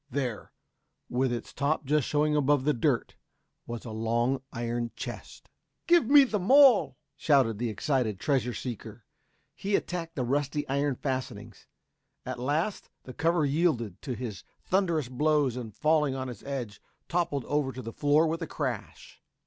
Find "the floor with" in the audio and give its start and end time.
17.83-18.41